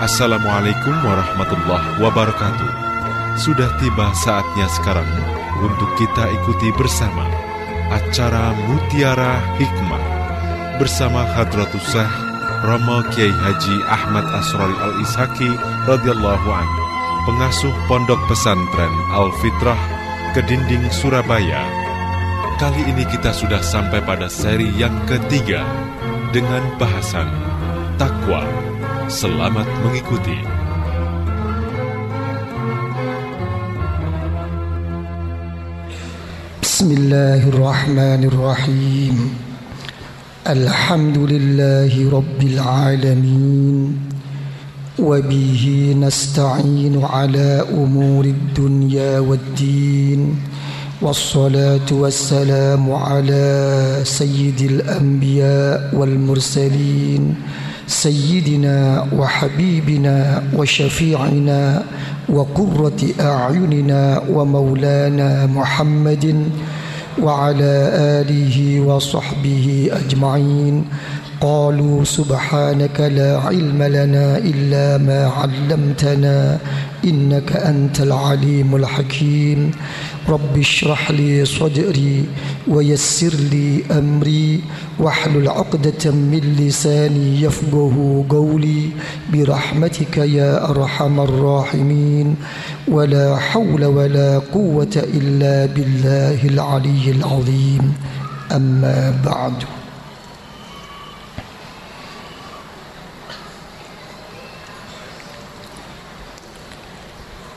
[0.00, 2.72] Assalamualaikum warahmatullahi wabarakatuh.
[3.36, 5.04] Sudah tiba saatnya sekarang
[5.60, 7.28] untuk kita ikuti bersama
[7.92, 10.00] acara Mutiara Hikmah
[10.80, 12.14] bersama Hadratus Syekh
[12.64, 15.52] Romo Kiai Haji Ahmad Asrori Al Ishaki
[15.84, 16.68] radhiyallahu an,
[17.28, 19.76] pengasuh Pondok Pesantren Al Fitrah
[20.32, 21.60] Kedinding Surabaya.
[22.56, 25.60] Kali ini kita sudah sampai pada seri yang ketiga
[26.32, 27.28] dengan bahasan
[28.00, 28.69] takwa.
[29.10, 30.38] Selamat mengikuti.
[36.62, 39.34] Bismillahirrahmanirrahim.
[40.46, 43.98] Alhamdulillahi rabbil alamin.
[45.00, 50.36] وبه نستعين على أمور الدنيا والدين
[51.02, 53.48] والصلاة والسلام على
[54.04, 57.34] سيد الأنبياء والمرسلين
[57.90, 61.82] سيدنا وحبيبنا وشفيعنا
[62.28, 66.46] وقرة أعيننا ومولانا محمد
[67.22, 67.74] وعلى
[68.22, 70.84] آله وصحبه أجمعين.
[71.40, 76.58] قالوا سبحانك لا علم لنا إلا ما علمتنا
[77.04, 79.70] إنك أنت العليم الحكيم.
[80.28, 82.24] رب اشرح لي صدري
[82.68, 84.60] ويسر لي أمري.
[84.98, 88.90] واحلل عقدة من لساني يفقه قولي.
[89.32, 92.36] برحمتك يا أرحم الراحمين.
[92.88, 97.94] ولا حول ولا قوة إلا بالله العلي العظيم.
[98.52, 99.79] أما بعد.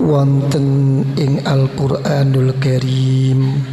[0.03, 3.63] Wonten ing Al-Qur'anul Karim.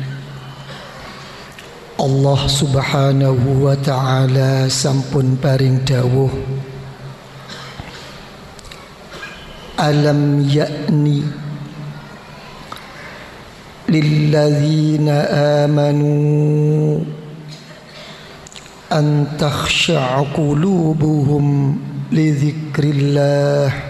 [1.98, 6.30] Allah Subhanahu wa taala sampun paring dawuh.
[9.74, 11.26] Alam ya'ni
[13.90, 15.26] lilladzina
[15.66, 17.02] amanu
[18.92, 21.74] an takhsha'a qulubuhum
[22.14, 23.89] li dzikrillah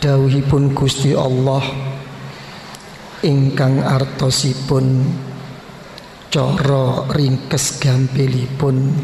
[0.00, 1.60] Dawuhipun Gusti Allah
[3.20, 5.04] ingkang artosipun
[6.32, 8.96] cara ringkes gampilipun.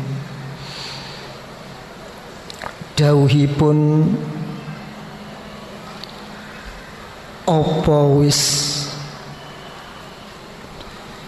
[2.97, 3.79] Dawuhipun
[7.45, 8.41] apa wis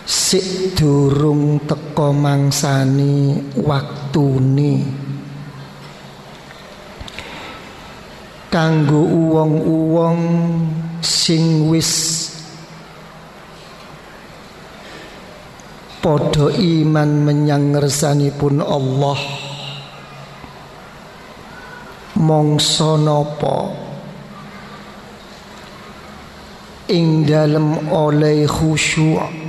[0.09, 5.08] sik durung teka mangsani waktune
[8.49, 10.23] kanggo uwong-uwong
[11.05, 11.93] sing wis
[16.01, 19.21] padha iman menyang ngersanipun Allah.
[22.19, 23.71] Mongso napa?
[26.89, 29.49] Ing dalem oleh khusyuk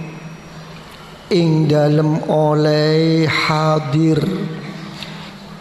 [1.30, 4.18] ing dalem oleh hadir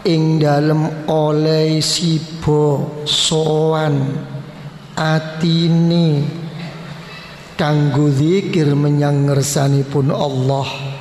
[0.08, 1.76] ing dalem oleh
[2.48, 4.24] sibo soan
[4.96, 6.24] atine
[7.60, 10.96] kanggo zikir menyang ngersanipun Allah.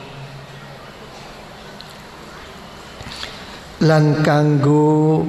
[3.87, 5.23] Lan kanggo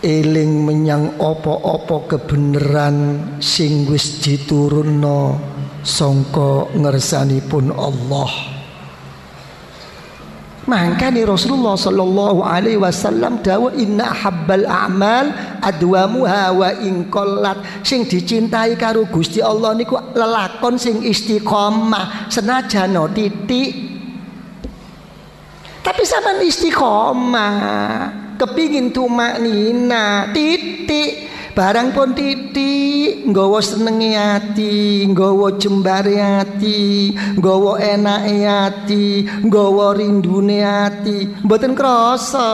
[0.00, 2.96] eling menyang opo-opo kebenaran
[3.44, 5.36] sing wis diturunno
[5.84, 8.55] sangka ngersanipun Allah
[10.66, 15.30] Makanya Rasulullah sallallahu alaihi wasallam dawuh inna habbal a'mal
[15.62, 17.06] adwamuha wa in
[17.86, 23.94] sing dicintai karo Gusti Allah niku lelakon sing istiqomah senajan titik.
[25.86, 27.54] Tapi sama istiqomah
[28.34, 31.25] kepingin tumak nina titik
[31.56, 39.04] barang pun titik nggawa senenge ati nggawa jembare ati nggawa enake ati
[39.40, 41.40] nggawa rindune ati.
[41.40, 42.48] Mboten krasa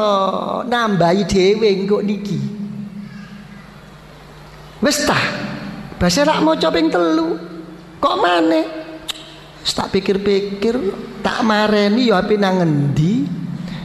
[0.70, 2.38] nambahi dhewe engko niki.
[4.78, 5.18] Wis ta
[5.98, 7.34] basa rak maca ping telu.
[7.98, 8.66] Kok maneh?
[9.62, 10.74] Tak pikir-pikir
[11.22, 13.26] tak mareni ya ape nang ngendi?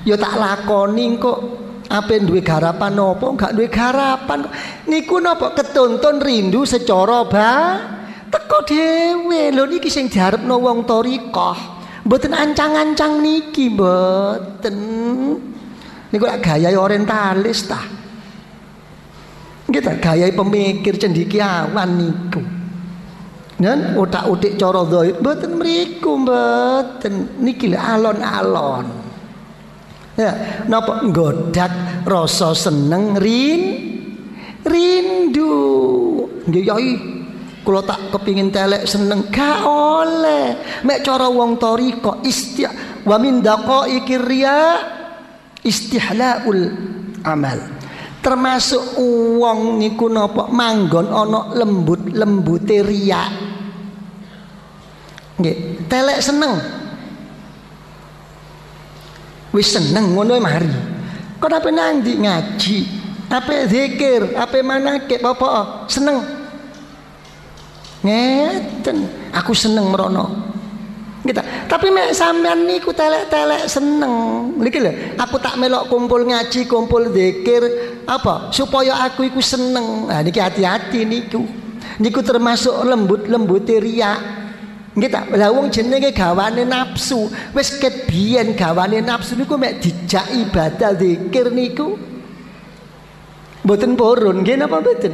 [0.05, 3.31] Ya tak lakoni kok Apa duwe garapan nopo?
[3.31, 4.43] Enggak duwe garapan.
[4.91, 7.51] Niku nopo ketonton rindu secara ba
[8.27, 9.55] teko dhewe.
[9.55, 11.79] Lho niki sing diharepno wong thariqah.
[12.03, 14.75] Mboten ancang-ancang niki mboten.
[16.11, 17.79] Niku lak gaya orientalis ta.
[19.67, 22.43] Kita gaya pemikir cendikiawan niku.
[23.57, 27.39] Dan otak-otik cara dhahir mboten mriku mboten.
[27.39, 29.06] Niki alon-alon.
[30.17, 33.61] Ya, napa nggodak rasa seneng rin
[34.65, 35.53] rindu.
[36.49, 36.91] Nggih yai
[37.61, 40.57] kula tak kepingin telek seneng gak oleh.
[40.81, 42.65] Mek cara wong kok isti
[43.05, 44.59] wa min daqaiqir riya
[45.61, 46.65] istihlaul
[47.21, 47.77] amal.
[48.17, 48.97] Termasuk
[49.37, 53.21] wong niku napa manggon ana lembut-lembute riya.
[55.37, 56.86] Nggih, telek seneng
[59.57, 60.69] wis seneng ngono mari.
[61.41, 62.79] Kok apa nanti ngaji?
[63.33, 64.37] Apa zikir?
[64.37, 65.17] Apa manake?
[65.17, 66.21] Apa seneng.
[68.05, 68.97] Ngeten.
[69.33, 70.47] Aku seneng merono
[71.27, 74.47] kita tapi mek sampean niku telek-telek seneng.
[74.55, 77.61] Niki lho aku tak melok kumpul ngaji kumpul zikir
[78.07, 78.49] apa?
[78.55, 80.07] Supaya aku iku seneng.
[80.07, 81.43] Nah niki hati-hati niku.
[81.99, 83.67] Niku termasuk lembut-lembut
[84.97, 87.29] riak Kita lah wong jenenge gawane nafsu.
[87.53, 91.97] Wis ket biyen gawane nafsu niku mek dijak ibadah zikir niku.
[93.61, 95.13] Mboten purun nggih napa mboten?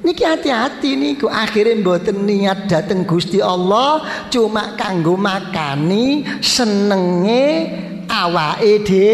[0.00, 4.00] Niki hati-hati niku akhirnya mboten niat dateng Gusti Allah
[4.32, 7.68] cuma kanggo makani senenge
[8.08, 9.12] awake dhe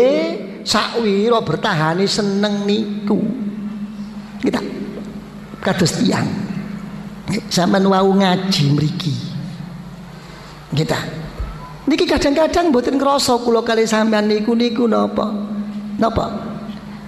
[0.63, 3.19] sakwira bertahani seneng niku.
[4.39, 4.63] Kita
[5.59, 6.29] kados tiyang.
[7.51, 9.26] Sampeyan wau ngaji mriki
[10.77, 11.01] kita.
[11.87, 15.31] Niki kadang-kadang mboten krasa kula kali sampean niku niku napa?
[15.97, 16.27] Napa?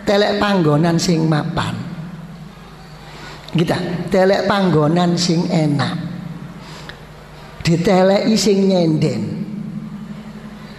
[0.09, 1.77] Telek panggonan sing mapan.
[3.53, 6.09] Kita telek panggonan sing enak.
[7.67, 9.23] Diteleki sing nyenden.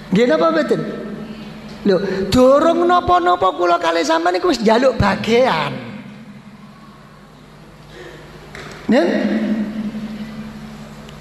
[0.09, 0.81] Nggih napa mboten?
[1.85, 1.95] Lho
[2.33, 5.71] dorong napa-napa kula kali sampean niku wis njaluk bagian
[8.89, 9.07] Nen?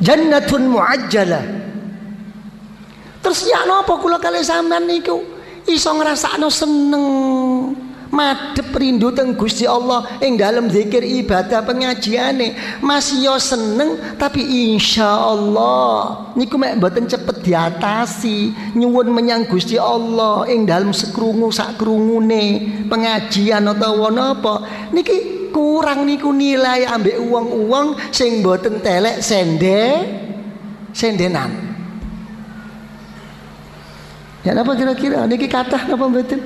[0.01, 1.58] Jannatun muajjalah
[3.29, 5.21] Terus ya napa kula kali sampean niku?
[5.69, 7.05] Iso ngrasakno seneng
[8.09, 12.81] madhep rindu teng Gusti Allah ing dalam zikir ibadah pengajiane.
[12.81, 20.49] Masih yo seneng tapi insya Allah niku mek mboten cepet diatasi nyuwun menyang Gusti Allah
[20.49, 24.89] ing dalam sekrungu sak krungune pengajian atau napa.
[24.89, 30.01] Niki kurang niku nilai ambek uang-uang sing mboten telek sende
[30.97, 31.68] sendenan
[34.47, 36.39] Ya apa kira-kira niki kathah napa mboten?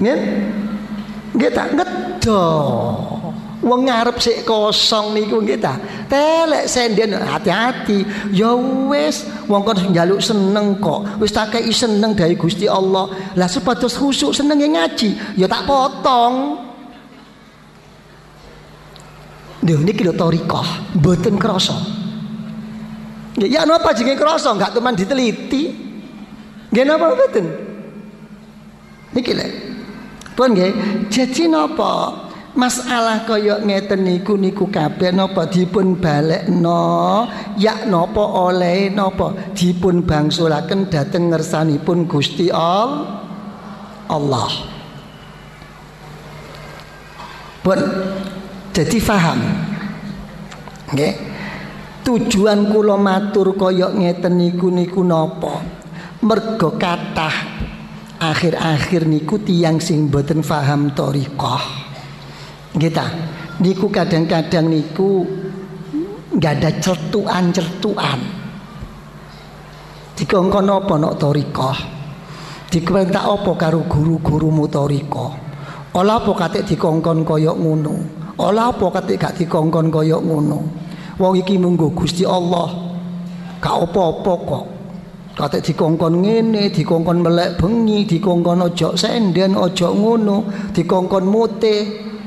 [0.00, 0.20] Nggih?
[1.32, 2.44] Nggih tak ngedo.
[3.62, 5.78] Wong ngarep sik kosong niku nggih ta.
[6.10, 8.02] Telek senden hati-hati.
[8.34, 8.52] Ya
[8.90, 11.22] wis wong kon njaluk seneng kok.
[11.22, 13.08] Wis tak kei seneng dari Gusti Allah.
[13.38, 16.58] Lah khusuk seneng ngaji, ya tak potong.
[19.62, 21.78] Lho niki lho thariqah, mboten krasa.
[23.38, 25.91] Ya napa jenenge krasa, enggak teman diteliti.
[26.72, 27.46] Nggih mboten?
[29.12, 29.46] Niki lho.
[30.32, 30.72] Pun nggih,
[31.12, 32.22] jadi napa?
[32.52, 37.24] Masalah kaya ngeten niku niku kabeh napa dipun balekno
[37.56, 44.52] ya napa oleh napa dipun bangsulaken dhateng ngersanipun Gusti Allah.
[47.64, 47.80] Pun
[48.72, 49.40] jadi faham.
[50.92, 51.32] Nggih.
[52.02, 55.81] Tujuan kula matur kaya ngeten niku niku napa?
[56.22, 57.34] Mergo kathah.
[58.22, 61.82] Akhir-akhir niku tiang sing boten faham thariqah
[62.78, 63.02] kita
[63.58, 65.26] niku kadang-kadang niku
[66.30, 68.22] nggak ada celtuan-celtuan
[70.14, 71.78] dikongkon apa nok thariqah
[72.70, 75.34] diperintah apa karo guru-guru motoriko
[75.98, 77.94] olah apa kate dikongkon koyok ngono?
[78.32, 80.58] Olah apa kate gak dikongkon koyok ngono?
[81.20, 82.72] Wong iki munggo Gusti Allah.
[83.60, 84.64] Gak apa-apa kok
[85.32, 90.36] Kate dikongkon ngene, dikongkon melek bengi, dikongkon ojo senden, ojo ngono,
[90.76, 91.76] dikongkon mute.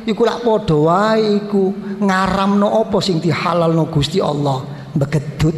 [0.05, 4.61] Iku lak padha wae iku ngaramno apa sing dihalalno Gusti Allah,
[4.93, 5.53] begedut.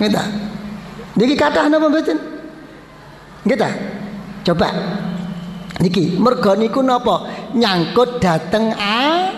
[0.00, 0.24] Ngeta.
[1.16, 2.18] Niki kathah napa mboten?
[3.44, 3.68] Ngeta.
[4.44, 4.68] Coba.
[5.84, 7.28] Niki mergo niku napa?
[7.52, 9.28] Nyangkut dateng a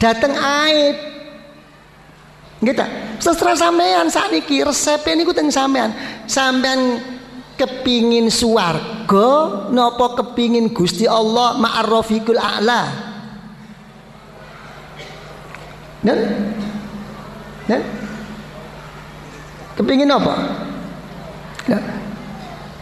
[0.00, 1.13] dateng aib.
[2.64, 2.88] Nggih ta?
[3.20, 5.92] Sestra sampean sakniki resep niku teng sampean.
[6.24, 6.96] Sampean
[7.60, 12.82] kepingin suwarga napa kepingin Gusti Allah ma'arrafiqul a'la?
[16.00, 16.18] Dan
[17.68, 17.80] dan
[19.76, 20.34] kepingin apa?
[21.68, 21.82] Nah,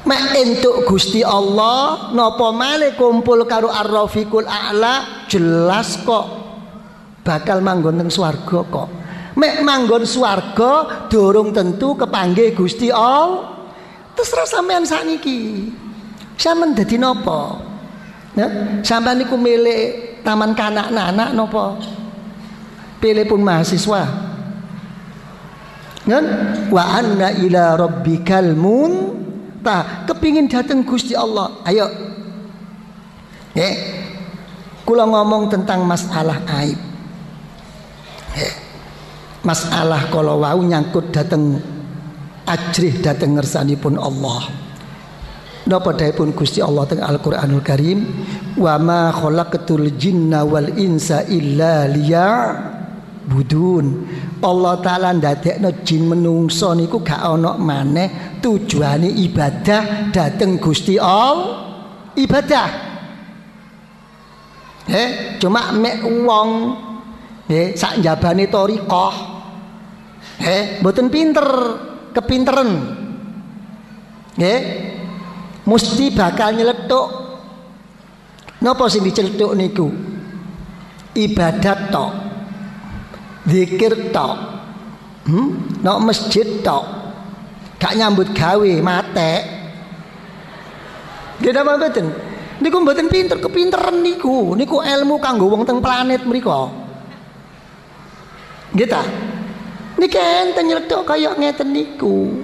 [0.07, 6.27] mek entuk Gusti Allah napa male kumpul karo arrafiqul a'la jelas kok
[7.27, 9.02] bakal manggon teng swarga kok
[9.39, 13.53] mek manggon swarga durung tentu kepanggih Gusti Allah
[14.13, 15.73] Terserah sampean sakniki.
[16.37, 17.61] Sampean dadi napa?
[18.37, 18.49] Ya,
[18.85, 21.81] sampean niku milik taman kanak-anak napa?
[23.01, 24.03] Pilih pun mahasiswa.
[26.03, 26.25] Kan?
[26.69, 28.93] Wa anna ila rabbikal mun
[29.65, 31.51] ta kepingin datang Gusti Allah.
[31.65, 31.89] Ayo.
[33.57, 33.71] Ya.
[34.83, 36.79] Kula ngomong tentang masalah aib.
[39.43, 41.59] Masalah kalau wau nyangkut datang
[42.47, 44.47] ajrih dateng ngersanipun Allah.
[45.63, 48.03] Napa pun Gusti Allah teng Al-Qur'anul Karim?
[48.59, 52.31] Wa ma khalaqatul jinna wal insa illa liya
[53.23, 54.03] budun
[54.43, 61.63] Allah taala ndadekno jin menungso niku gak ana maneh tujuane ibadah dateng Gusti Allah
[62.19, 62.69] ibadah.
[64.91, 66.51] Eh cuma mek wong
[67.47, 69.32] eh sak njabane thariqah
[70.43, 71.47] eh mboten pinter
[72.11, 72.71] kepinteran.
[74.35, 74.61] Nggih
[75.67, 77.07] mesti bakal nyeletuk.
[78.63, 79.87] Napa sing diceletuk niku?
[81.15, 82.13] Ibadat tok.
[83.47, 84.35] Zikir tok.
[85.23, 85.79] Hmm?
[85.83, 86.83] nok masjid tok.
[87.79, 89.33] Gak nyambut gawe mate
[91.43, 92.07] Gak apa mboten?
[92.63, 94.55] Niku mboten pinter kepinteran niku.
[94.55, 96.71] Niku ilmu kanggo wong teng planet mriku
[98.73, 98.89] Nggih
[100.03, 102.43] Niki enten nyeletuk kaya ngeten niku.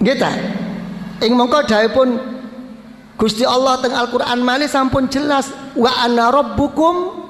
[0.00, 0.32] Nggih ta?
[1.20, 1.60] Ing mongko
[1.92, 2.08] pun
[3.20, 7.20] Gusti Allah teng Al-Qur'an malih sampun jelas wa ana rabbukum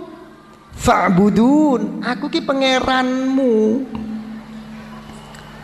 [0.78, 1.98] fa'budun.
[2.06, 3.82] Aku ki pangeranmu.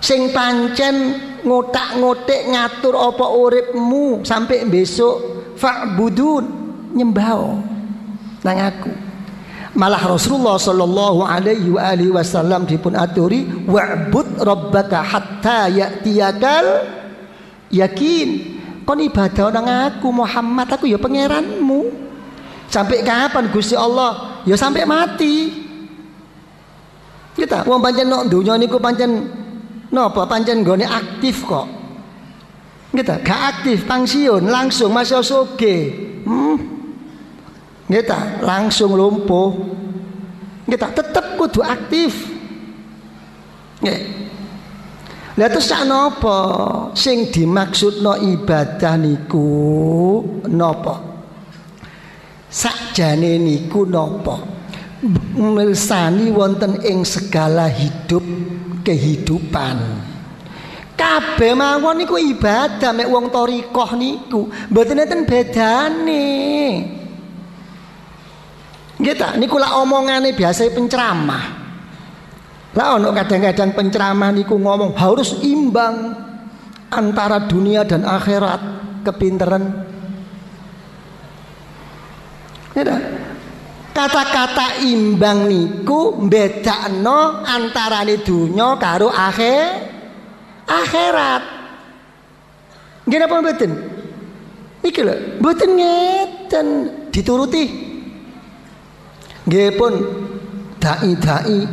[0.03, 5.17] Sing pancen ngotak-ngotik ngatur apa uripmu sampai besok
[5.55, 6.45] fa'budun
[6.91, 7.55] nyembah
[8.43, 9.08] nang aku
[9.77, 16.67] malah Rasulullah sallallahu alaihi wa alihi wasallam dipun aturi wa'bud rabbaka hatta ya'tiyakal
[17.73, 18.57] yakin.
[18.89, 22.09] Kon ibadah nang aku Muhammad aku ya pangeranmu.
[22.73, 24.41] Sampai kapan Gusti Allah?
[24.49, 25.53] Ya sampai mati.
[27.37, 29.29] Kita wong pancen nok donya niku pancen
[29.93, 30.25] napa?
[30.25, 31.69] Pancen gone aktif kok.
[32.89, 35.77] Kita gak aktif pensiun langsung masih soge.
[36.25, 36.78] Hmm
[37.89, 39.57] kita langsung lumpuh
[40.69, 42.29] kita tetap kudu aktif
[43.81, 44.19] nggih
[45.39, 46.39] Lah terus sak napa
[46.99, 49.47] sing dimaksudno ibadah niku
[50.51, 50.99] napa?
[52.51, 54.43] Sakjane niku napa?
[55.39, 58.27] Mirsani wonten ing segala hidup
[58.83, 59.79] kehidupan.
[60.99, 66.27] Kabeh mawon niku ibadah mek wong thariqah niku mboten enten bedane.
[68.99, 71.45] Nggih niku lak omongane biasa penceramah.
[72.75, 76.15] Lah ono kadang-kadang penceramah niku ngomong harus imbang
[76.91, 78.61] antara dunia dan akhirat
[79.07, 79.65] kepinteran.
[82.75, 82.99] Ya
[83.99, 89.91] Kata-kata imbang niku bedakno antarane dunia karo akhir
[90.71, 91.43] akhirat.
[93.11, 93.73] Nggih napa mboten?
[94.87, 96.67] Iki lho, mboten ngeten
[97.11, 97.88] dituruti
[99.49, 99.93] Nggih pun
[100.77, 101.65] dai-dai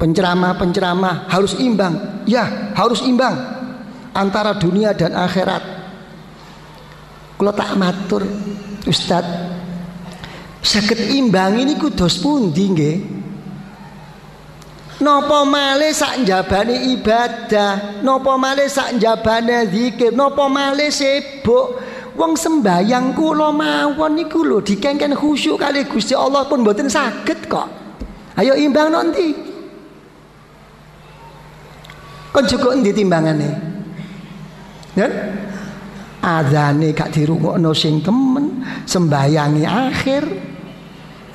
[0.00, 2.24] penceramah-penceramah harus imbang.
[2.24, 3.36] Ya, harus imbang
[4.16, 5.60] antara dunia dan akhirat.
[7.36, 8.22] Kalau tak matur
[8.86, 9.26] Ustad
[10.62, 12.98] sakit imbang ini kudos pundi nggih?
[15.02, 21.74] Napa malih sak njabane ibadah, napa malih sak njabane zikir, napa malih sibuk
[22.12, 27.68] Wong sembayang kula mawon niku lho dikengken khusyuk kali Gusti Allah pun mboten saged kok.
[28.36, 29.32] Ayo imbang nanti.
[32.32, 33.48] Kon cukup endi timbangane?
[34.96, 35.08] Ya?
[36.22, 40.22] Adzane gak dirungokno sing temen, sembayangi akhir.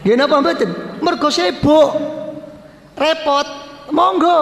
[0.06, 0.70] Nggih napa mboten?
[1.02, 1.90] Mergo sibuk.
[2.98, 3.48] Repot.
[3.88, 4.40] Monggo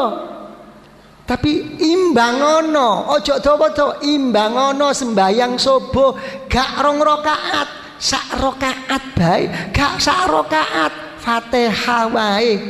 [1.26, 6.14] tapi imbangono, ojo dawa-dawa imbangono sembayang subuh
[6.46, 10.94] gak rong rakaat, sak rakaat bae, gak sak rakaat
[11.26, 12.62] Fatihah wae.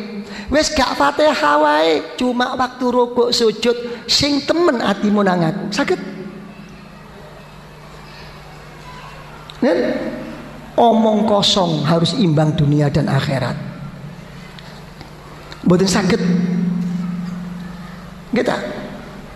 [0.48, 5.64] Wis gak Fatihah wae, cuma waktu rukuk sujud sing temen atimu nang aku.
[5.76, 6.00] Saged?
[9.60, 9.80] Kan?
[10.80, 13.60] Omong kosong harus imbang dunia dan akhirat.
[15.68, 15.92] Mboten
[18.36, 18.56] Kita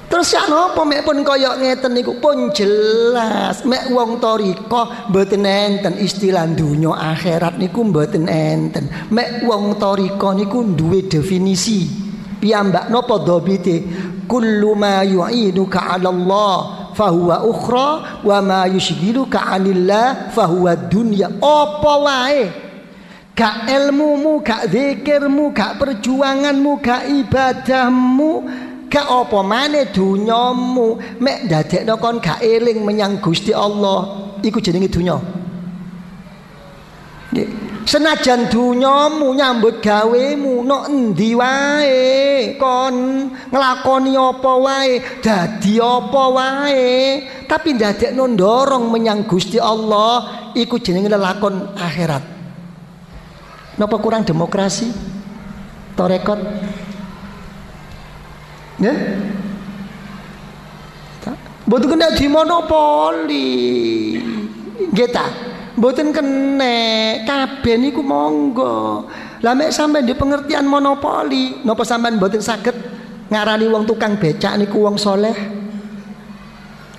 [0.09, 6.01] Terus ya napa mek pun kaya ngeten niku pun jelas mek wong toriko mboten enten
[6.01, 8.89] istilah dunya akhirat niku mboten enten.
[9.13, 11.85] Mek wong toriko niku duwe definisi.
[12.41, 13.85] Piyambak napa dobite?
[14.25, 16.57] Kullu ma yu'iduka 'ala Allah
[16.97, 17.89] fahuwa ukhra
[18.25, 21.29] wa ma yushghiluka 'anillah fahuwa dunya.
[21.37, 22.43] Apa wae
[23.39, 28.31] gak ilmumu, gak zikirmu, gak perjuanganmu, gak ibadahmu,
[28.89, 31.21] Gak apa maneh dunyamu?
[31.21, 34.33] Mek dadekno kon gak eling menyang Gusti Allah.
[34.41, 35.15] Iku jenenge dunya.
[37.85, 42.57] Senajan dunyamu nyambut gawemu no endi wae?
[42.57, 44.91] Kon nglakoni apa wae?
[45.21, 46.89] Dadi apa wae?
[47.45, 52.25] Tapi ndadekno ndorong menyang Gusti Allah iku jenenge lelakon akhirat.
[53.77, 54.89] Napa kurang demokrasi?
[55.93, 56.39] Torekot
[58.79, 58.95] Ya?
[61.69, 63.45] Mboten kena dimonopoli.
[64.89, 65.29] Nggih ta?
[65.77, 66.75] Mboten kena
[67.29, 69.05] kabeh niku monggo.
[69.45, 72.73] Lah mek sampean di pengertian monopoli, napa sampean mboten saged
[73.29, 75.37] ngarani wong tukang becak niku wong soleh?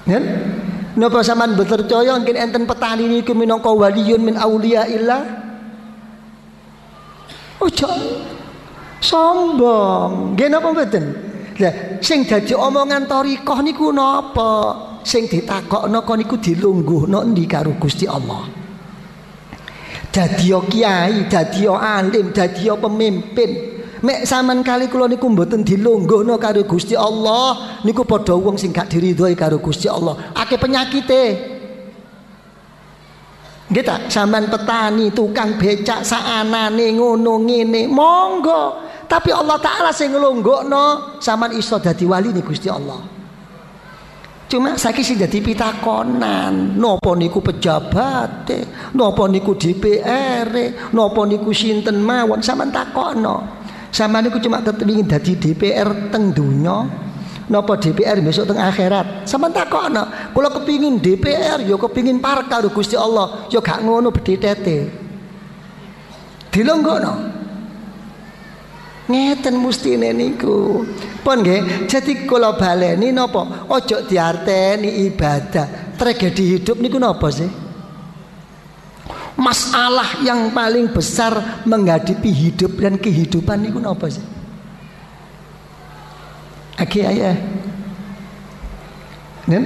[0.06, 0.22] Ya?
[0.94, 5.22] Napa sampean percaya mungkin enten petani niku minangka waliyun min auliya illah?
[7.58, 7.90] Ojo
[9.02, 10.38] sombong.
[10.38, 11.29] Nggih napa mboten?
[11.61, 14.52] Lah sing dadi omongan thariqah niku napa?
[15.05, 18.49] Sing ditakokno kon niku dilungguhno endi karo Gusti Allah.
[20.11, 23.50] Dadi kiai, dadi alim, dadi pemimpin.
[24.00, 28.88] Mek sampean kali kula niku mboten dilungguhno karo Gusti Allah, niku padha wong sing gak
[28.88, 30.32] diridhoi karo Gusti Allah.
[30.32, 31.25] Akeh penyakite.
[33.71, 38.90] Nggih ta, sampean petani, tukang becak saanane ngono ngene, monggo.
[39.10, 43.02] Tapi Allah Ta'ala sing nglonggokno sampean iso dadi wali nih Gusti Allah.
[44.46, 48.46] Cuma saiki sing dadi pitakonan, napa niku pejabat,
[48.94, 50.50] napa niku DPR,
[50.94, 53.66] napa niku sinten mawon sampean takokno.
[53.90, 56.86] Sampean niku cuma kepengin dadi DPR teng donya,
[57.50, 59.26] napa DPR besok teng akhirat.
[59.26, 64.86] Sampean takokno, kula kepingin DPR ya kepingin parek karo Gusti Allah, ya gak ngono bedhetete.
[66.54, 67.40] Dilonggokno.
[69.10, 70.86] Ngeten mustine niku.
[71.26, 73.66] Pun nggih, jadi kula baleni napa?
[73.66, 75.99] Ojo diarteni ibadah.
[75.99, 77.50] Tragedi hidup niku napa sih?
[79.34, 84.23] Masalah yang paling besar menghadapi hidup dan kehidupan niku napa sih?
[86.78, 87.36] Oke ayah.
[89.50, 89.64] Nen?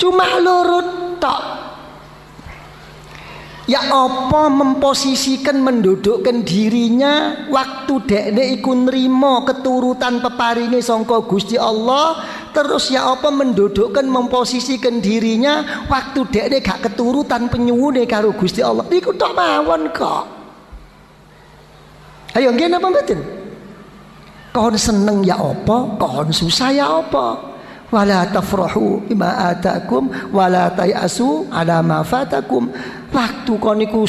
[0.00, 1.61] Cuma lurut tok
[3.70, 12.18] Ya apa memposisikan mendudukkan dirinya waktu dekne iku nrimo keturutan peparinge sangka Gusti Allah?
[12.50, 18.82] Terus ya apa mendudukkan memposisikan dirinya waktu dekne gak keturutan penyuwune karo Gusti Allah?
[18.90, 20.24] Iku tok mawon kok.
[22.34, 23.20] Ayo nggih napa mboten?
[24.50, 27.54] Kon seneng ya apa kon susah ya apa?
[27.92, 32.72] Wala tafrahu bima atakum wala tayasu ala ma fatakum
[33.12, 34.02] waktu koniku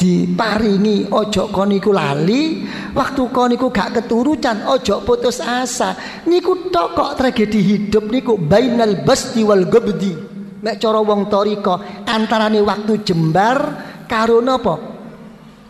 [0.00, 2.64] diparingi ojo koniku lali
[2.96, 5.94] waktu koniku gak keturutan ojo putus asa.
[6.26, 10.12] Niku tok kok tragedi hidup niku bainal basti wal gobdi
[10.60, 13.58] nek cara wong toriko antarane waktu jembar
[14.04, 14.74] karo napa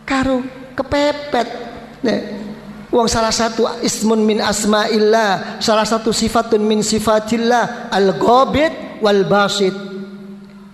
[0.03, 0.43] karo
[0.75, 1.47] kepepet.
[2.01, 2.21] Nek
[2.91, 9.90] Wong salah satu ismun min asma'illah, salah satu sifatun min sifatillah, al-ghabid wal basit.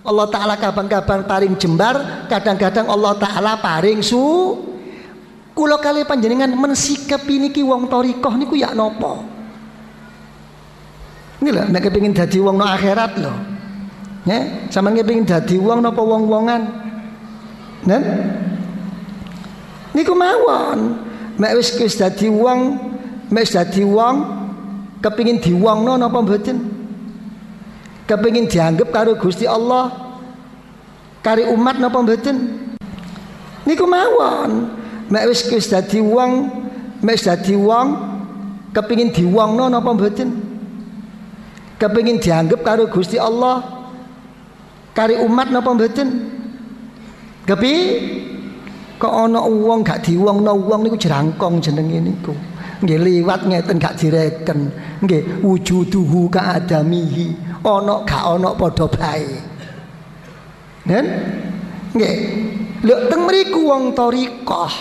[0.08, 4.56] Allah taala kapan-kapan paring jembar, kadang-kadang Allah taala paring su.
[5.52, 9.26] Kula kali panjenengan mensikapi niki wong torikoh niku ya nopo.
[11.44, 13.38] Ini lah, nek kepingin dadi wong no akhirat loh.
[14.24, 16.62] Ya, sama kepingin dadi wong nopo wong-wongan.
[17.84, 18.02] Nen?
[19.92, 21.04] Niku mawon
[21.42, 22.78] mek wis wis dadi wong
[23.34, 24.16] mek wis dadi wong
[25.02, 26.77] kepengin diwongno napa mboten
[28.08, 29.92] kepengin dianggap karo Gusti Allah
[31.22, 32.38] kari umat napa mboten
[33.68, 34.72] niku mawon
[35.12, 36.48] mek wis wis dadi wong
[37.04, 37.88] mek wis dadi wong
[38.72, 40.30] kepengin diwongno napa mboten
[41.76, 43.62] kepengin dianggap karo Gusti Allah
[44.96, 46.08] kari umat napa mboten
[47.44, 47.74] kepi
[48.98, 52.34] Kok ana wong gak diwongno wong niku jerangkong jenenge niku.
[52.82, 54.74] Nggih liwat ngeten gak direken.
[55.06, 57.30] Nggih wujuduhu ka adamihi.
[57.66, 59.58] Ana gak ana padha bae
[60.88, 61.06] Nen?
[61.92, 62.16] Nggih.
[62.88, 64.74] Lho teng mriku wong thariqah.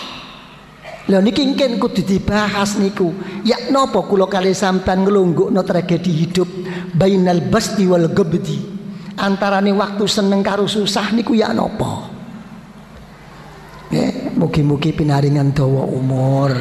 [1.10, 3.10] Lha niki engken kudu dibahas niku.
[3.42, 6.46] Ya napa kula kali sampean nglunggukno tragedi hidup
[6.94, 8.78] bainal basti wal gabdi.
[9.18, 12.14] Antarane waktu seneng karo susah niku ya napa?
[13.90, 16.54] Nggih, mugi-mugi pinaringan dawa umur.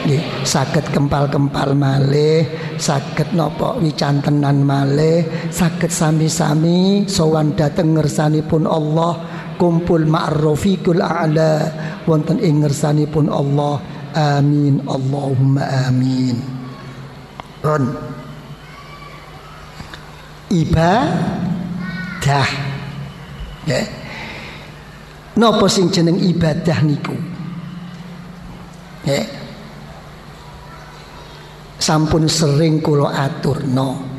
[0.00, 2.48] Nggih, saged kempal-kempal malih,
[2.80, 9.20] saged napa wicantenan malih, saged sami-sami sowan dhateng ngersanipun Allah
[9.60, 11.52] kumpul ma'rafiqul a'la
[12.08, 13.76] wonten ing ngersanipun Allah.
[14.16, 16.40] Amin Allahumma amin.
[17.60, 17.84] Ron.
[20.50, 21.08] Ibadah.
[23.68, 23.84] Ya.
[25.36, 27.14] Napa sing jeneng ibadah niku?
[29.04, 29.39] Ya
[31.80, 34.10] sampun sering kula aturno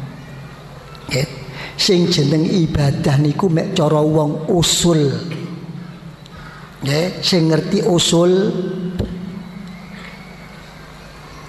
[1.12, 1.30] nggih.
[1.76, 5.12] Sing jeneng ibadah niku mek cara wong usul.
[6.86, 8.32] Nggih sing ngerti usul.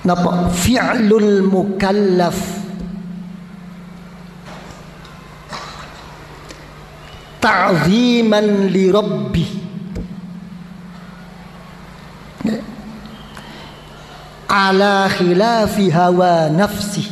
[0.02, 0.50] Napa?
[0.50, 2.38] Fi'lul mukallaf.
[7.42, 9.61] Ta'ziman li rabbih
[14.52, 17.08] ala khilafi hawa nafsi.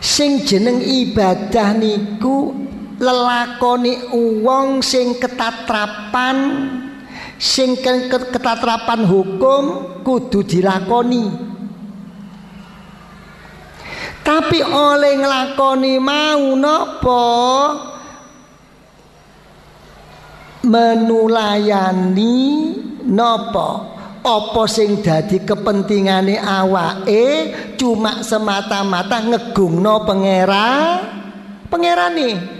[0.00, 2.56] Sing jeneng ibadah niku
[2.96, 6.36] lelakoni uang sing ketatrapan
[7.36, 9.64] sing ketatrapan hukum
[10.00, 11.28] kudu dilakoni.
[14.24, 17.22] Tapi oleh ngelakoni mau nopo
[20.66, 22.34] menulayani
[23.06, 23.95] nopo
[24.26, 30.98] apa sing dadi kepentingane awake cuma semata-mata ngegungno pengera?
[31.70, 32.56] Pangerane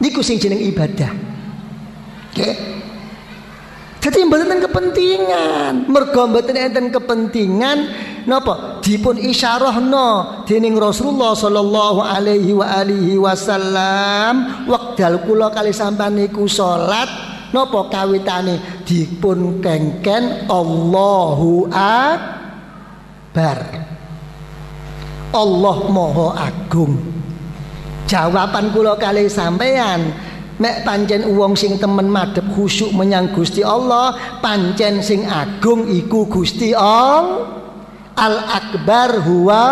[0.00, 1.10] niku sing jeneng ibadah.
[2.32, 2.54] Oke okay?
[4.06, 5.72] jadi mboten kepentingan.
[5.90, 7.78] Mergo mboten enten kepentingan
[8.30, 8.78] napa?
[8.84, 17.35] Dipun isyarahno dening Rasulullah sallallahu alaihi wa alihi wasallam wekdal kula kali sampean niku salat
[17.54, 23.58] Napa kawitane dipun kengken Allahu Akbar.
[25.30, 26.96] Allah Maha Agung.
[28.06, 30.14] Jawaban kula kali sampean
[30.56, 36.72] mek pancen wong sing temen madhep khusyuk menyang Gusti Allah, pancen sing agung iku Gusti
[36.72, 37.52] Allah.
[38.16, 39.64] Al Akbar huwa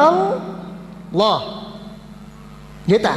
[1.14, 1.40] Allah.
[2.84, 3.16] Nggih ta?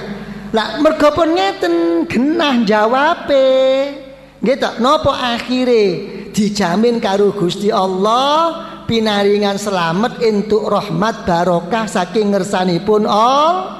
[0.56, 4.07] Lah mergo pun ngeten genah jawabe.
[4.38, 13.74] Gitu, nopo akhire dijamin karo Gusti Allah pinaringan selamat entuk rahmat barokah saking ngersanipun Allah.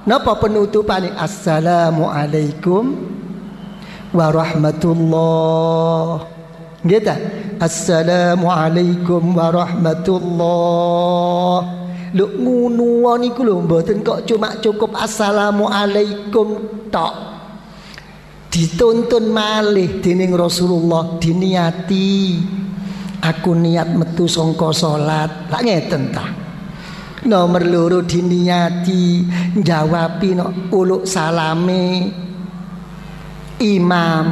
[0.00, 3.06] Napa penutupane Assalamualaikum
[4.10, 6.26] warahmatullah.
[6.82, 7.14] Gitu.
[7.60, 11.60] Assalamualaikum warahmatullah.
[12.10, 16.58] Lu ngunu niku lho mboten kok cuma cukup assalamualaikum
[16.90, 17.29] tok
[18.60, 22.36] dituntun malih dening Rasulullah diniati.
[23.24, 25.48] Aku niat metu sangka salat.
[25.48, 26.28] Lak ngeten ta?
[27.24, 29.24] Nomor loro diniati.
[29.56, 32.12] Jawabi no uluk salame.
[33.64, 34.26] Imam.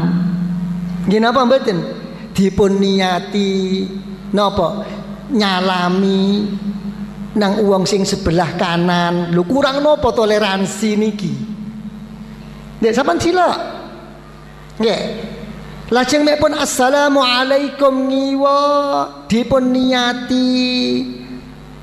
[1.08, 1.78] Gini apa mboten?
[2.36, 3.84] Dipun niati.
[4.36, 4.84] Napa?
[5.32, 6.20] Nyalami
[7.32, 9.32] nang uang sing sebelah kanan.
[9.32, 11.32] Lu kurang nopo toleransi niki?
[12.80, 13.77] Dek sampean sila
[14.78, 15.02] Nggih.
[15.88, 18.60] Lajeng mek pun assalamualaikum ngiwa.
[19.26, 20.60] Dipun niati.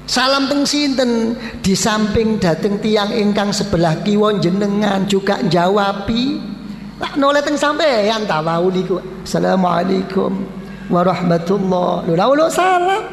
[0.05, 1.33] Salam teng sinten?
[1.65, 6.53] Di samping dateng tiang ingkang sebelah kiwa jenengan juga jawabi
[6.95, 9.01] tak noleh teng sampean ta wau niku.
[9.25, 10.45] Assalamualaikum
[10.87, 13.03] warahmatullah lho lho salam.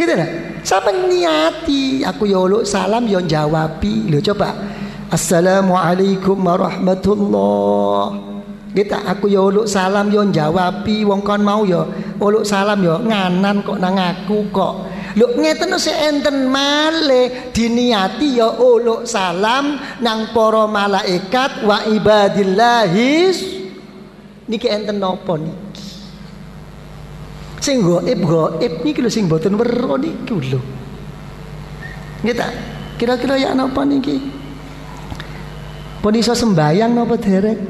[0.00, 0.28] Gitu lah.
[0.64, 2.00] Sampai niati.
[2.00, 4.56] Aku ya salam yo ya jawabi lho coba.
[5.12, 8.31] Assalamualaikum warahmatullah
[8.72, 11.84] kita aku ya uluk salam yo jawabi wong kon mau yo
[12.16, 14.74] uluk salam yo nganan kok nang aku kok.
[15.12, 23.44] Lho ngeten se enten male diniati ya uluk salam nang para malaikat wa ibadillahis
[24.48, 25.84] niki enten napa niki?
[27.60, 30.60] Sing gaib gaib niki lho sing boten weruh niki lho.
[32.96, 34.16] Kira-kira ya napa niki?
[36.00, 37.60] Pun iso sembayang napa derek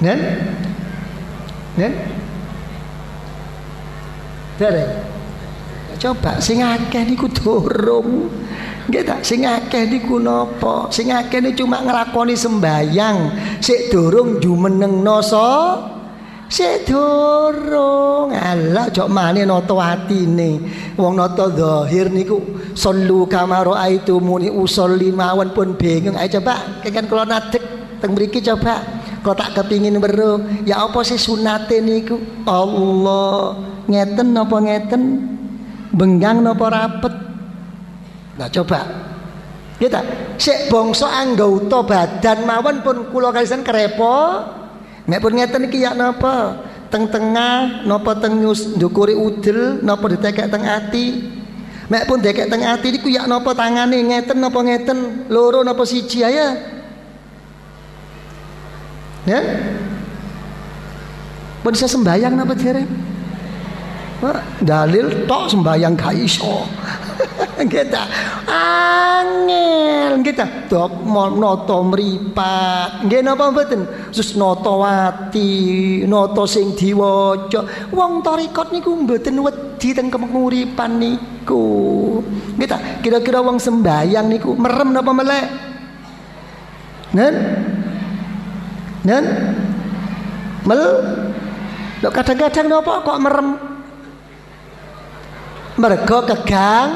[0.00, 0.18] Nen?
[1.76, 1.92] Nen?
[4.56, 4.90] Derek.
[5.96, 8.28] Coba sing akeh niku durung.
[8.86, 10.92] Nggih ta, sing akeh niku napa?
[10.92, 13.18] Sing akeh niku cuma nglakoni sembayang,
[13.64, 15.48] sik durung jumenengno so
[16.46, 18.30] Sik durung.
[18.30, 20.62] Alah jok mane nata atine.
[20.94, 22.38] Wong nata zahir niku
[22.70, 26.14] sallu kama raaitumuni usolli mawon pun bingung.
[26.14, 27.62] Ayo coba kengken kula nadek
[27.98, 28.78] teng mriki coba.
[29.24, 32.20] Kok tak kepingin weruh, ya apa sih sunate niku?
[32.46, 33.58] Allah.
[33.86, 35.02] Ngeten napa ngeten?
[35.94, 37.14] Benggang napa rapet?
[38.36, 38.80] Nah coba.
[39.76, 40.00] Kita
[40.40, 44.40] sik bangsa anggota badan mawon pun kula kalisan kerepo.
[45.06, 46.64] Nek pun ngeten iki ya napa?
[46.88, 51.06] Teng tengah napa teng ndukuri udel napa ditekek teng ati?
[51.86, 54.00] Mek pun dekek teng ati niku ya napa tangane?
[54.00, 55.28] Ngeten napa ngeten?
[55.28, 56.24] Loro napa siji?
[56.24, 56.75] Ya
[59.26, 59.40] ya?
[61.60, 63.06] Pun bisa sembayang napa dereng
[64.64, 66.64] dalil tok sembayang gak iso.
[67.56, 68.02] Kita
[68.48, 71.04] angel kita dok
[71.36, 73.04] noto mripat.
[73.04, 74.12] Nggih napa mboten?
[74.12, 77.92] Sus noto wati noto sing diwaca.
[77.92, 81.64] Wong tarikot niku mboten wedi teng kemuripan niku.
[82.56, 85.46] Kita kira-kira wong sembayang niku merem napa melek?
[87.16, 87.34] Nen
[89.06, 89.24] nen?
[90.66, 90.82] Mel?
[92.02, 93.48] Kadang-kadang napa kok merem?
[95.76, 96.90] Mergo kegang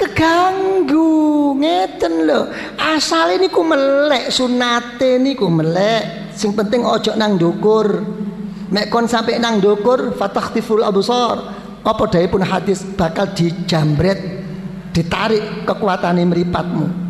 [0.00, 2.48] keganggu ngeten lho.
[2.80, 6.32] Asale niku melek sunate niku melek.
[6.32, 8.00] Sing penting ojo nang dukur
[8.72, 14.16] mek kon sampai nang dukur fatakhtiful absar apa pun hadis bakal dijambret
[14.96, 17.01] ditarik kekuatan meripatmu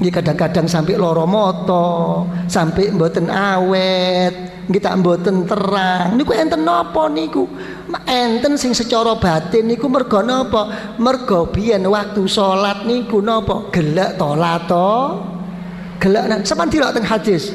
[0.00, 6.14] ini kadang-kadang sampai loro moto sampai mboten awet kita mboten terang.
[6.14, 7.50] Niku enten napa niku?
[8.06, 14.30] Enten sing secara batin niku mergo napa mergo biyen waktu salat niku napa gelek to
[14.38, 14.92] lato
[15.98, 17.50] gelek nang sampean dilok teng hadis.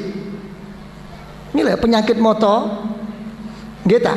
[1.58, 2.70] Lah penyakit moto.
[3.88, 4.14] Nggih ta?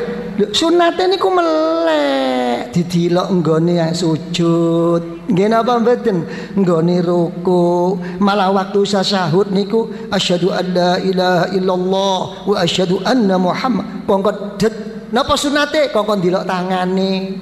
[0.52, 5.28] Sunate niku melek didilok nggone sujud.
[5.28, 6.24] Nggih napa mboten?
[6.56, 7.94] Nggone ruku.
[8.18, 14.08] Malah waktu sasahud niku asyhadu an la ilaha illallah wa asyhadu anna muhammad.
[14.08, 14.72] Kongkon det
[15.12, 15.92] napa sunate?
[15.92, 17.36] Kongkon dilok tangane.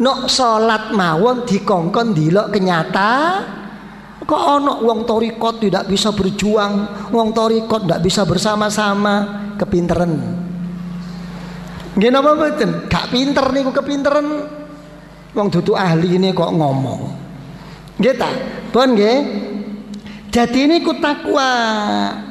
[0.00, 3.44] Nok salat mawon dikongkon dilok kenyata.
[4.24, 9.44] Kok ono wong torikot tidak bisa berjuang wong torikot tidak bisa bersama-sama.
[9.58, 10.47] Kepinteran
[11.98, 12.86] Nggih napa mboten?
[12.86, 14.46] Gak pinter niku kepinteran.
[15.34, 17.02] Wong dudu ahli ini kok ngomong.
[17.98, 18.30] Nggih ta?
[18.70, 19.18] Pun nggih.
[20.30, 21.50] Jadi niku takwa.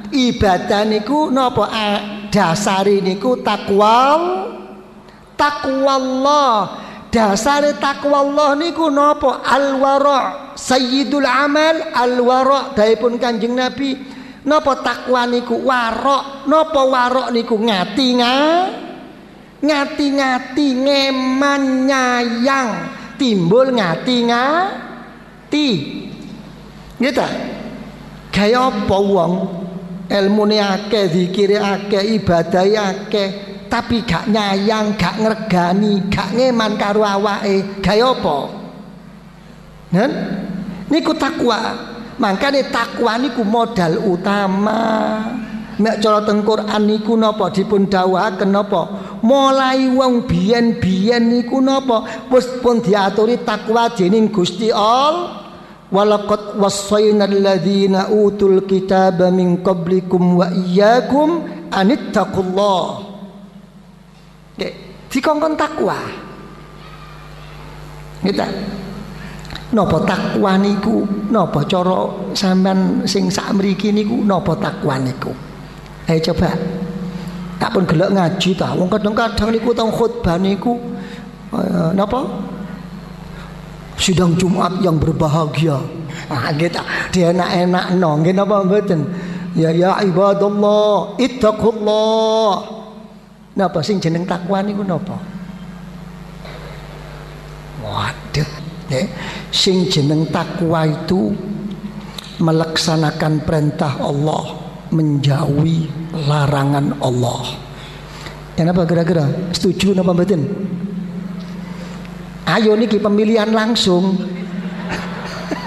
[0.07, 1.67] Ibadah niku napa
[2.31, 3.99] dasare niku takwa
[5.35, 6.51] takwa Allah.
[7.11, 9.43] Dasare takwa Allah niku napa?
[9.43, 10.55] Al-wara.
[10.55, 13.99] Sayyidul amal al-wara pun Kanjeng Nabi.
[14.47, 16.47] Napa takwa niku warok?
[16.47, 18.86] Napa warok niku ngati ngati
[19.61, 22.71] ngati-ngati ngeman nyayang.
[23.17, 25.69] Timbul ngati ngati
[27.01, 27.25] gitu
[28.29, 29.33] gaya apa wong?
[30.07, 33.29] Ilmune akeh zikire akeh ibadah akeh
[33.67, 37.81] tapi gak nyayang gak ngregani gak ngeman karo awake.
[37.81, 38.37] Gaya apa?
[39.91, 40.11] Kan
[40.93, 41.59] niku takwa.
[42.17, 44.85] Makanya takwa niku modal utama
[45.77, 48.81] Nek cara teng Quran niku napa dipun dawuhaken napa?
[49.21, 52.27] Mulai wong biyen-biyen niku napa?
[52.33, 55.45] Wis pun diaturi takwa dening Gusti Allah.
[55.87, 62.83] Walaqad wassayna alladziina utul kitaba min qablikum wa iyyakum anittaqullah.
[64.57, 64.69] Oke,
[65.13, 65.95] dikongkon takwa.
[68.25, 68.49] Kita
[69.67, 71.03] Napa takwa niku?
[71.27, 75.31] Napa cara sampean sing sak mriki niku napa takwa niku?
[76.07, 76.55] Ayo coba.
[77.59, 78.71] Tak pun gelak ngaji ta.
[78.77, 80.79] Wong kadang-kadang niku tau khutbah niku
[81.51, 82.23] uh, napa?
[83.99, 85.75] Sidang Jumat yang berbahagia.
[86.31, 86.79] Ah kita
[87.11, 88.23] dia enak-enak no.
[88.23, 89.03] Nggih napa mboten?
[89.57, 92.53] Ya ya ibadallah, ittaqullah.
[93.57, 95.17] Napa sing jeneng takwa niku napa?
[97.81, 98.49] Waduh,
[98.91, 99.01] ya.
[99.49, 101.33] sing jeneng takwa itu
[102.37, 105.89] melaksanakan perintah Allah menjauhi
[106.27, 107.43] larangan Allah.
[108.57, 109.25] Kenapa kira-kira?
[109.53, 110.41] Setuju napa mboten?
[112.47, 114.17] Ayo niki pemilihan langsung.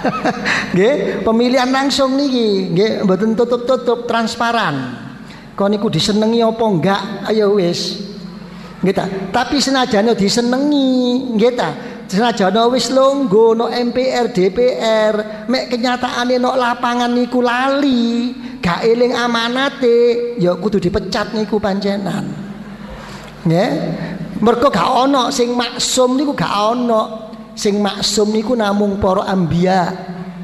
[0.73, 4.97] Nggih, pemilihan langsung niki, nggih mboten tutup-tutup transparan.
[5.53, 7.01] Kau niku disenengi apa enggak?
[7.29, 8.01] Ayo wis.
[8.81, 8.97] Nggih
[9.29, 11.69] Tapi senajan disenengi, nggih ta.
[12.11, 20.35] Senajan wis longgo no MPR DPR, mek kenyataane no lapangan niku lali, gak eling amanate,
[20.35, 22.35] ya kudu dipecat niku pancenan.
[23.47, 23.71] Nggih.
[24.43, 27.31] Mergo gak ono sing maksum niku gak ono.
[27.55, 29.95] Sing maksum niku namung para anbiya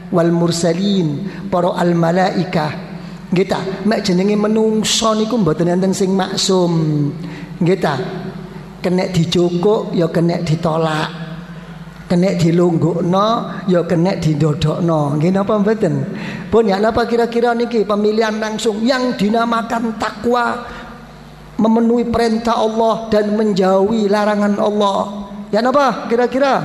[0.08, 2.71] wal mursalin, para al malaikah.
[3.27, 6.71] Nggih mek jenenge menungso niku mboten enten sing maksum.
[7.60, 7.99] Nggih ta?
[8.80, 11.26] Kena dijukuk ya kena ditolak.
[12.08, 13.28] Kena dilunggukno
[13.67, 15.20] ya kena didodokno.
[15.20, 16.08] Nggih napa mboten?
[16.48, 20.63] Pun ya napa kira-kira niki pemilihan langsung yang dinamakan takwa
[21.60, 25.28] memenuhi perintah Allah dan menjauhi larangan Allah.
[25.52, 26.63] Ya napa kira-kira?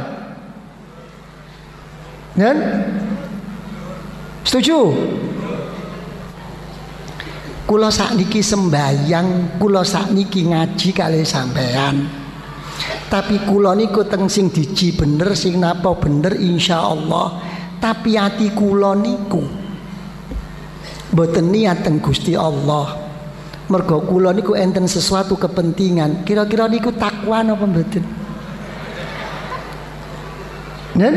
[2.39, 2.57] Kan?
[4.47, 4.79] Setuju?
[7.67, 12.22] Kula sakniki sembayang, kula sakniki ngaji kali sampean.
[13.13, 17.29] Tapi kula niku teng sing diji bener, sing napa bener insyaallah.
[17.77, 19.43] Tapi hati kula niku
[21.13, 22.99] boten niat teng Gusti Allah.
[23.69, 26.25] Mergo kula niku enten sesuatu kepentingan.
[26.25, 28.05] Kira-kira niku takwa napa mboten?
[30.97, 31.15] Nen?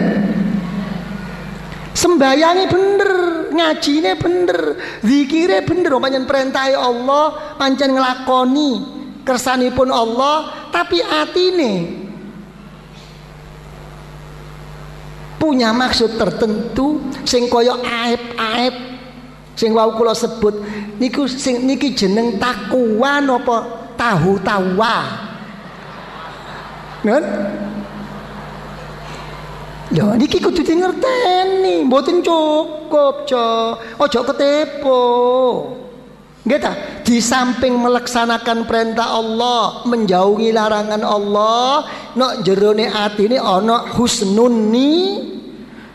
[1.96, 3.12] Sembayangi bener,
[3.56, 4.60] ngajine bener,
[5.00, 8.72] zikire bener, pancen perintah Allah, pancen ngelakoni
[9.24, 12.04] kersanipun Allah, tapi atine
[15.40, 18.76] punya maksud tertentu sing kaya aib-aib
[19.56, 20.60] sing wau kula sebut
[21.00, 23.58] niku sing niki jeneng takwa napa
[23.96, 25.24] tahu tawa
[27.06, 27.22] Nen?
[29.94, 34.02] Ya niki kudu ngerteni, mboten cukup, Cok.
[34.02, 35.02] Ojo ketepo.
[36.46, 36.74] Nggih ta?
[37.02, 44.94] Di samping melaksanakan perintah Allah, menjauhi larangan Allah, nok jerone atine ana husnun ni.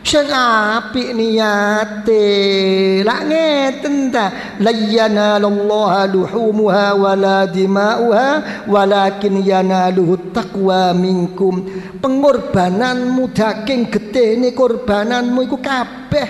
[0.01, 2.25] Sing apik niyate.
[2.99, 4.57] Lak ngeten ta?
[4.59, 8.29] Layyana Allah luhumuha wala dima'uha
[8.67, 11.63] walakin yanaluhu taqwa minkum.
[12.03, 16.27] Pengorbananmu daging getene korbananmu iku kabeh.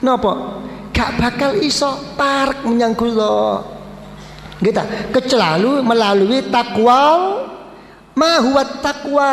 [0.00, 0.62] Napa
[0.98, 3.62] gak bakal iso parek menyang kula
[4.58, 4.74] nggih
[5.14, 7.02] kecuali melalui takwa
[8.18, 8.42] ma
[8.82, 9.32] takwa.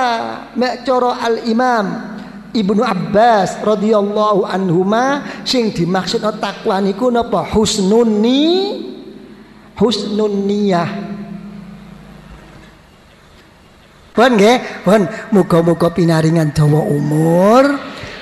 [0.54, 1.86] Mek al imam
[2.54, 7.50] Ibnu Abbas radhiyallahu anhuma sing dimaksud takwa niku napa?
[7.50, 8.46] Husnun ni
[9.76, 11.18] husnun niyah
[14.16, 15.04] Pun nggih, pun
[15.36, 17.68] muga-muga pinaringan dawa umur,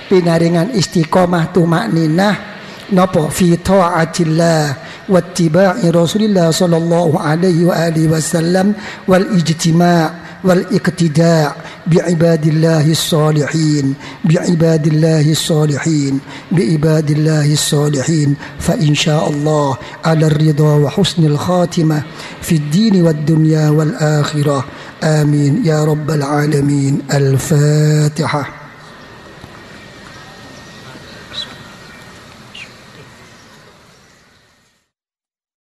[0.10, 2.53] pinaringan istiqomah tumakninah
[2.94, 4.76] napa fi taatillah
[5.10, 8.74] wattiba'i Rasulillah sallallahu alaihi wa alihi wasallam
[9.08, 11.56] wal ijtima' والإقتداء
[11.88, 13.94] بعباد الله الصالحين
[14.26, 16.20] بعباد الله الصالحين
[16.52, 18.36] بعباد الله الصالحين.
[18.60, 22.02] فإن شاء الله على الرضا وحسن الخاتمة
[22.42, 24.66] في الدين والدنيا والآخرة.
[25.04, 25.66] آمين.
[25.66, 27.00] يا رب العالمين.
[27.14, 28.63] الفاتحة.